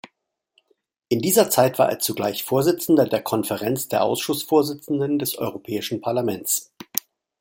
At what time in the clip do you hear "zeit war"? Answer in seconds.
1.51-1.91